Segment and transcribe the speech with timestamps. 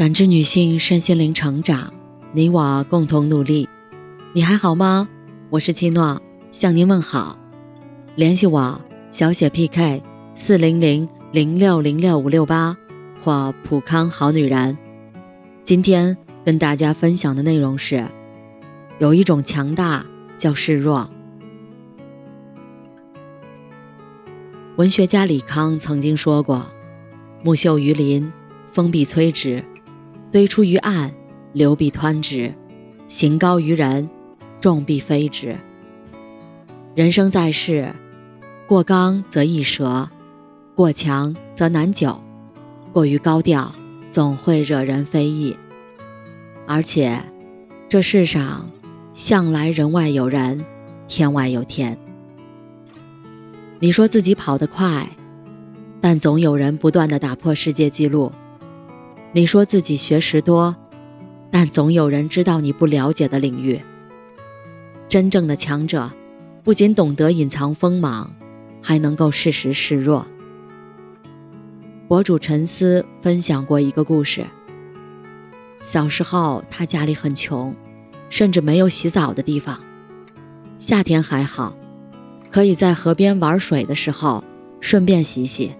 [0.00, 1.92] 感知女性身心灵成长，
[2.32, 3.68] 你我共同努力。
[4.32, 5.06] 你还好吗？
[5.50, 6.18] 我是七诺，
[6.50, 7.38] 向您问好。
[8.14, 10.02] 联系我小写 PK
[10.34, 12.74] 四零零零六零六五六八
[13.22, 14.78] 或普康好女人。
[15.62, 18.02] 今天跟大家分享的内容是，
[19.00, 21.10] 有一种强大叫示弱。
[24.76, 26.64] 文学家李康曾经说过
[27.44, 28.32] ：“木秀于林，
[28.72, 29.62] 风必摧之；
[30.30, 31.12] 堆出于岸，
[31.52, 32.52] 流必湍之；
[33.08, 34.08] 行高于人，
[34.60, 35.56] 众必非之。”
[36.94, 37.92] 人生在世，
[38.68, 40.08] 过刚则易折，
[40.74, 42.20] 过强则难久，
[42.92, 43.74] 过于高调
[44.08, 45.56] 总会惹人非议。
[46.66, 47.20] 而且，
[47.88, 48.70] 这世上
[49.12, 50.64] 向来人外有人，
[51.08, 51.98] 天外有天。
[53.80, 55.08] 你说自己跑得快，
[56.00, 58.30] 但总有人不断的打破世界纪录；
[59.32, 60.74] 你说自己学识多，
[61.52, 63.80] 但总有人知道你不了解的领域。
[65.08, 66.10] 真正的强者，
[66.64, 68.34] 不仅懂得隐藏锋芒，
[68.82, 70.26] 还能够适时示弱。
[72.08, 74.44] 博主陈思分享过一个故事：
[75.80, 77.72] 小时候，他家里很穷，
[78.30, 79.78] 甚至没有洗澡的地方，
[80.80, 81.76] 夏天还好。
[82.50, 84.42] 可以在河边玩水的时候
[84.80, 85.72] 顺便洗洗，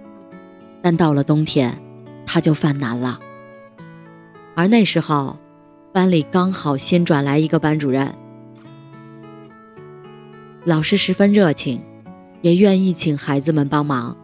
[0.81, 1.83] 但到了冬天，
[2.25, 3.19] 他就犯难了。
[4.61, 5.39] 而那时候，
[5.91, 8.14] 班里刚好新转来一个班主任，
[10.67, 11.80] 老师十分热情，
[12.42, 14.14] 也愿意请孩子们帮忙，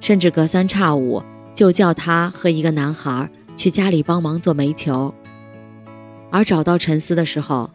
[0.00, 5.14] 甚至隔三差五就叫他和一个男孩去家里帮忙做煤球。
[6.30, 7.70] 而找到陈思的时候，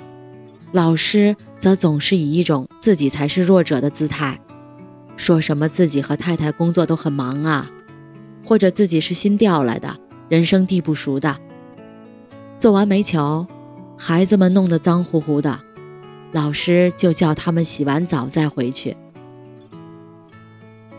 [0.71, 4.39] 老师则总是以一种自己才是弱者的姿态，
[5.17, 7.67] 说什么自己和太太工作都很忙啊，
[8.45, 9.97] 或者自己是新调来的，
[10.29, 11.35] 人生地不熟的。
[12.59, 13.47] 做完煤球，
[13.97, 15.61] 孩子们弄得脏乎乎的，
[16.33, 18.97] 老师就叫他们洗完澡再回去，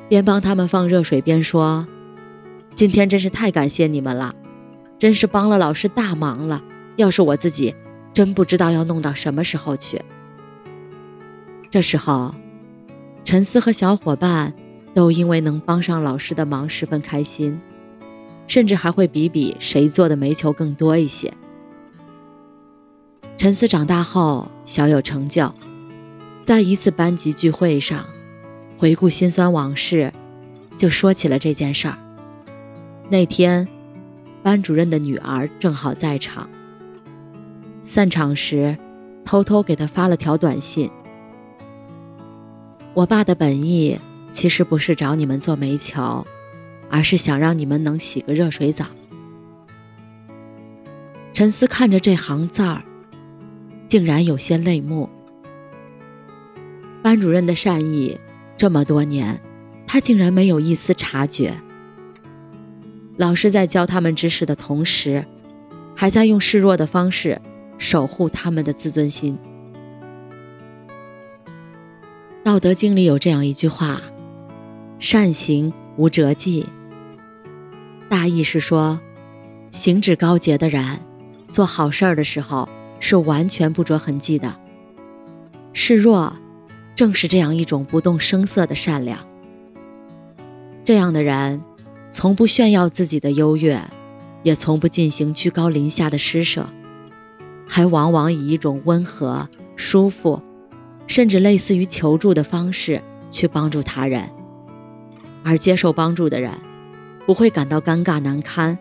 [0.09, 1.87] 边帮他们放热水边说
[2.75, 4.35] ：“今天真是太感谢你们了，
[4.99, 6.65] 真是帮了老师大忙了。
[6.97, 7.75] 要是我自己……”
[8.13, 10.03] 真不知道要弄到什么时候去。
[11.71, 12.35] 这时候，
[13.25, 14.53] 陈思和小伙伴
[14.93, 17.61] 都因为能帮上老师的忙十分开心，
[18.49, 21.33] 甚至还会比比谁做的煤球更多一些。
[23.41, 25.51] 陈思长大后小有成就，
[26.45, 28.05] 在一次班级聚会上，
[28.77, 30.13] 回顾辛酸往事，
[30.77, 31.97] 就说起了这件事儿。
[33.09, 33.67] 那天，
[34.43, 36.51] 班主任的女儿正好在场。
[37.83, 38.77] 散场时，
[39.25, 40.91] 偷偷给他发了条短信。
[42.93, 43.99] 我爸的本意
[44.31, 46.27] 其实不是找你们做煤球，
[46.91, 48.85] 而是想让你们能洗个热水澡。
[51.33, 52.85] 陈思看着这行字儿，
[53.91, 55.11] 竟然有些泪目。
[57.03, 58.19] 班主任的善意，
[58.57, 59.39] 这么多年，
[59.87, 61.53] 他竟然没有一丝察觉。
[63.19, 65.27] 老师在教他们知识的同时，
[65.95, 67.39] 还在用示弱的方式。
[67.81, 69.39] 守护他们的自尊心。
[72.45, 74.03] 《道德经》里有这样一句话
[75.01, 76.67] ：“善行无辙迹。”
[78.07, 79.01] 大意是说，
[79.71, 81.01] 行止高洁的人，
[81.49, 82.69] 做好事儿的时候
[83.01, 84.55] 是完全不着痕迹的。
[85.73, 86.37] 示弱，
[86.95, 89.19] 正是这样一种不动声色的善良。
[90.85, 91.61] 这样的人，
[92.11, 93.81] 从不炫耀自己的优越，
[94.43, 96.69] 也从不进行居高临下的施舍。
[97.67, 100.43] 还往往以一种温和、舒服，
[101.07, 103.01] 甚至类似于求助的方式
[103.31, 104.29] 去帮助他人，
[105.45, 106.51] 而接受帮助的人
[107.25, 108.77] 不会感到尴尬难堪，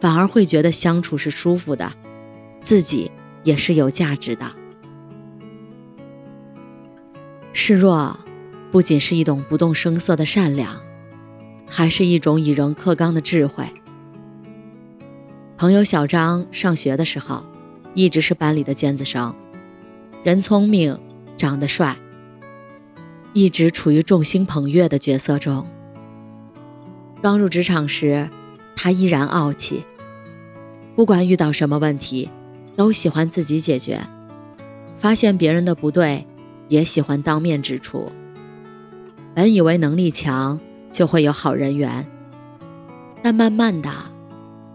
[0.00, 1.92] 反而会觉得相处是舒服的，
[2.60, 3.10] 自己
[3.44, 4.46] 也是有价值的。
[7.52, 8.18] 示弱
[8.70, 10.80] 不仅是一种不动声色的善良，
[11.68, 13.64] 还是一种以人克刚的智慧。
[15.56, 17.46] 朋友小张上学的时候。
[17.94, 19.34] 一直是班里的尖子生，
[20.24, 20.98] 人聪明，
[21.36, 21.94] 长得帅，
[23.34, 25.66] 一直处于众星捧月的角色中。
[27.20, 28.30] 刚入职场时，
[28.74, 29.84] 他依然傲气，
[30.96, 32.30] 不管遇到什么问题，
[32.76, 34.00] 都喜欢自己解决，
[34.96, 36.26] 发现别人的不对，
[36.68, 38.10] 也喜欢当面指出。
[39.34, 40.60] 本以为能力强
[40.90, 42.06] 就会有好人缘，
[43.22, 43.90] 但慢慢的，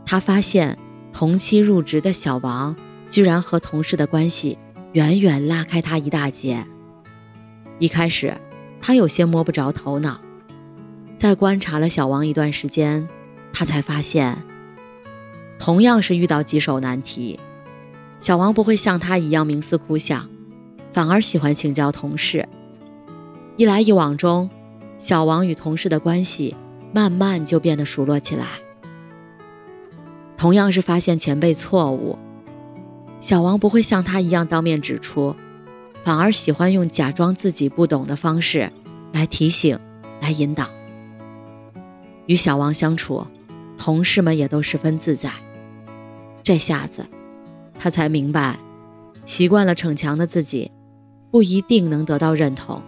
[0.06, 0.78] 他发现
[1.14, 2.76] 同期入职的小王。
[3.10, 4.58] 居然和同事的关系
[4.92, 6.68] 远远拉开他一大截。
[7.80, 8.36] 一开始，
[8.82, 10.20] 他有些摸不着头脑。
[11.16, 13.08] 在观察了小王一段时间，
[13.54, 14.44] 他才发现，
[15.58, 17.40] 同样是遇到棘手难题，
[18.20, 20.30] 小王不会像他一样冥思苦想，
[20.92, 22.48] 反而喜欢请教同事。
[23.56, 24.50] 一来一往中，
[25.00, 26.56] 小王与同事的关系
[26.94, 28.46] 慢慢就变得熟络起来。
[30.36, 32.18] 同样是发现前辈错误，
[33.20, 35.36] 小王不会像他一样当面指出，
[36.04, 38.72] 反而喜欢用假装自己不懂的方式
[39.14, 39.80] 来提醒、
[40.20, 40.70] 来引导。
[42.28, 43.26] 与小王相处，
[43.78, 45.32] 同事们也都十分自在。
[46.44, 47.08] 这下子，
[47.80, 48.58] 他才明白，
[49.26, 50.72] 习惯了逞强的自己，
[51.32, 52.82] 不一定能得到认同。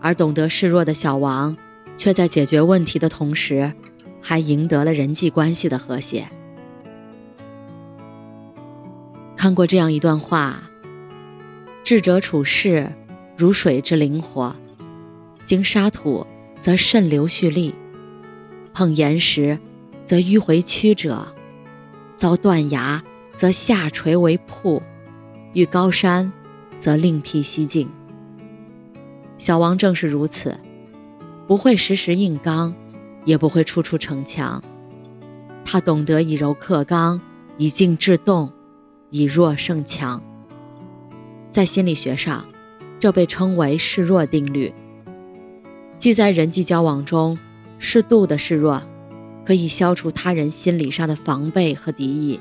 [0.00, 1.56] 而懂得示弱的小王，
[1.96, 3.72] 却在解决问题的同时，
[4.22, 6.26] 还赢得了人际关系的和谐。
[9.36, 10.70] 看过这样一段话：
[11.84, 12.90] 智者处事
[13.36, 14.54] 如水之灵活，
[15.44, 16.26] 经沙土
[16.60, 17.74] 则渗流蓄力，
[18.72, 19.58] 碰岩石
[20.04, 21.34] 则迂回曲折，
[22.16, 23.02] 遭断崖
[23.40, 24.82] 则下垂为瀑，
[25.54, 26.30] 遇高山
[26.78, 27.88] 则另辟蹊径。
[29.38, 30.60] 小王正是如此，
[31.46, 32.74] 不会时时硬刚，
[33.24, 34.62] 也不会处处逞强。
[35.64, 37.18] 他懂得以柔克刚，
[37.56, 38.52] 以静制动，
[39.08, 40.22] 以弱胜强。
[41.48, 42.46] 在心理学上，
[42.98, 44.70] 这被称为示弱定律。
[45.96, 47.38] 即在人际交往中，
[47.78, 48.82] 适度的示弱，
[49.46, 52.38] 可以消除他人心理上的防备和敌意。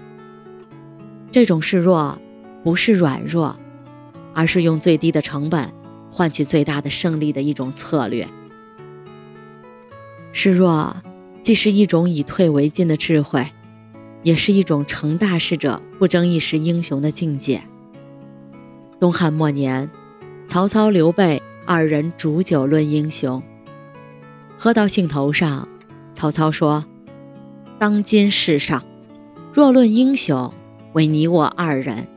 [1.32, 2.20] 这种示弱，
[2.64, 3.56] 不是软弱，
[4.34, 5.72] 而是用最低的成本。
[6.12, 8.28] 换取最大的胜利的一种策略。
[10.32, 10.98] 示弱
[11.44, 13.46] 既是一种以退为进的智慧，
[14.24, 17.62] 也是一种成大事者不争一时英雄的境界。
[19.00, 19.90] 东汉末年，
[20.48, 23.42] 曹操、刘备二人煮酒论英雄，
[24.58, 25.70] 喝到兴头上，
[26.12, 26.84] 曹操说
[27.78, 28.84] ：“当今世上，
[29.54, 30.52] 若论英雄，
[30.94, 32.08] 为你我二人。”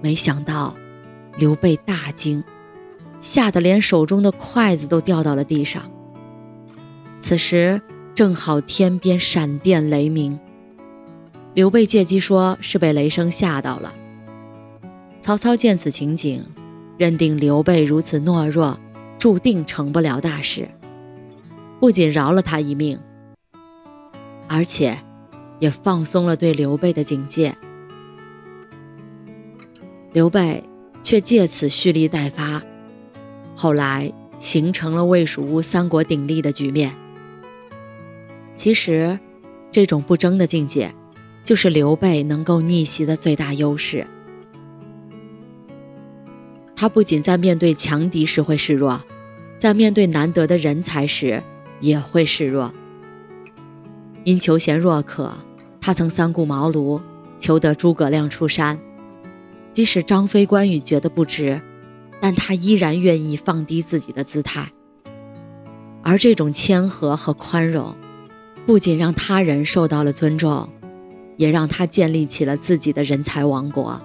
[0.00, 0.74] 没想到，
[1.36, 2.42] 刘备大惊。
[3.20, 5.82] 吓得连手中的筷子都掉到了地上。
[7.18, 7.82] 此时
[8.14, 10.38] 正好天边闪电雷鸣，
[11.52, 13.92] 刘备借机说是被雷声吓到了。
[15.20, 16.44] 曹操见此情景，
[16.96, 18.78] 认定刘备如此懦弱，
[19.18, 20.68] 注定成不了大事，
[21.80, 23.00] 不仅饶了他一命，
[24.46, 24.96] 而且
[25.58, 27.56] 也放松了对刘备的警戒。
[30.12, 30.64] 刘备
[31.02, 32.62] 却借此蓄力待发。
[33.54, 36.94] 后来形成了魏、蜀、吴三国鼎立的局面。
[38.54, 39.18] 其实，
[39.70, 40.94] 这种不争的境界，
[41.44, 44.06] 就是刘备能够逆袭的最大优势。
[46.74, 49.02] 他不仅在面对强敌时会示弱，
[49.58, 51.42] 在面对难得的人才时
[51.80, 52.72] 也会示弱。
[54.22, 55.32] 因求贤若渴，
[55.88, 57.00] 他曾三顾茅庐
[57.38, 58.78] 求得诸葛亮出山，
[59.72, 61.62] 即使张飞、关羽觉得不值。
[62.20, 64.70] 但他依然愿意放低自己的姿态，
[66.02, 67.96] 而这种谦和和宽容，
[68.66, 70.68] 不仅让他人受到了尊重，
[71.38, 73.98] 也让他建立起了自己的人才王国。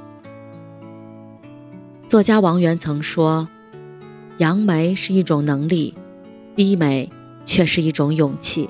[2.08, 3.50] 作家王源曾说
[4.40, 5.94] ：“扬眉是一种能力，
[6.56, 7.10] 低眉
[7.44, 8.70] 却是一种勇气。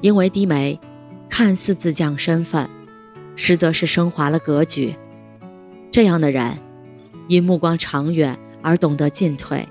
[0.00, 0.80] 因为低眉
[1.28, 2.68] 看似自降身份，
[3.36, 4.94] 实则是升华了格局。
[5.90, 6.58] 这样的人。”
[7.28, 9.68] 因目光长远而懂得进退，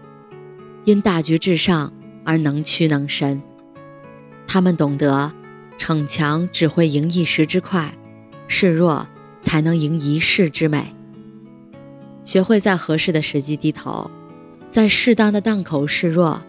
[0.86, 1.92] 因大局至上
[2.24, 3.42] 而能屈能伸。
[4.46, 5.34] 他们懂得，
[5.76, 7.98] 逞强只会赢一时之快，
[8.48, 9.08] 示弱
[9.42, 10.94] 才能赢一世之美。
[12.24, 14.12] 学会在合适的时机低头，
[14.70, 16.44] 在适当的档口示弱，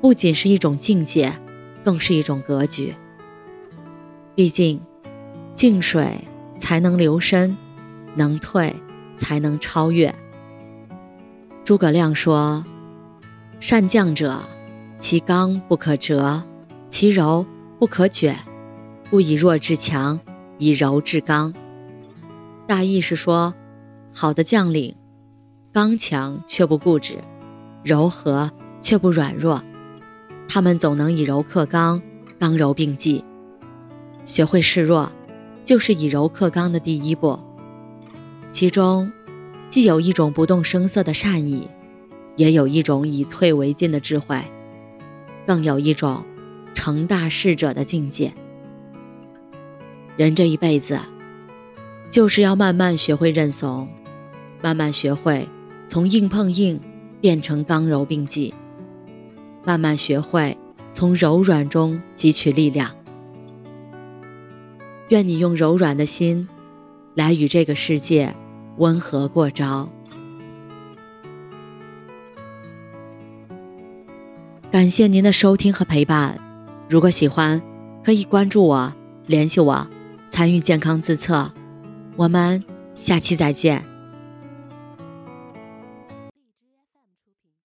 [0.00, 1.38] 不仅是一种境界，
[1.84, 2.92] 更是一种格局。
[4.34, 4.80] 毕竟，
[5.54, 6.18] 静水
[6.58, 7.54] 才能流深，
[8.14, 8.74] 能退
[9.14, 10.14] 才能超越。
[11.64, 12.64] 诸葛亮说
[13.60, 14.40] ：“善将者，
[14.98, 16.42] 其刚不可折，
[16.88, 17.44] 其柔
[17.78, 18.36] 不可卷。
[19.10, 20.18] 不以弱制强，
[20.58, 21.52] 以柔制刚。”
[22.66, 23.52] 大意是说，
[24.14, 24.96] 好的将领，
[25.72, 27.18] 刚强却不固执，
[27.84, 29.62] 柔和却不软弱。
[30.48, 32.00] 他们总能以柔克刚，
[32.38, 33.22] 刚柔并济。
[34.24, 35.10] 学会示弱，
[35.64, 37.38] 就是以柔克刚的第一步。
[38.50, 39.10] 其中。
[39.70, 41.66] 既有一种不动声色的善意，
[42.36, 44.38] 也有一种以退为进的智慧，
[45.46, 46.22] 更有一种
[46.74, 48.34] 成大事者的境界。
[50.18, 51.00] 人这一辈子，
[52.10, 53.88] 就是要慢慢学会认怂，
[54.60, 55.48] 慢慢学会
[55.86, 56.78] 从硬碰硬
[57.18, 58.52] 变成刚柔并济，
[59.64, 60.54] 慢慢学会
[60.92, 62.94] 从柔软中汲取力量。
[65.12, 66.48] 愿你用柔软的心，
[67.14, 68.34] 来与这个世界
[68.78, 69.86] 温和过招。
[74.70, 76.40] 感谢您的收听和陪伴。
[76.88, 77.60] 如果喜欢，
[78.02, 78.90] 可以关注我，
[79.26, 79.86] 联系我，
[80.30, 81.52] 参与健康自测。
[82.16, 82.64] 我们
[82.94, 83.91] 下期再见。